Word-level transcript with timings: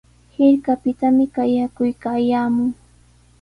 Hirkapitami 0.35 1.25
qayakuykaayaamun. 1.35 2.71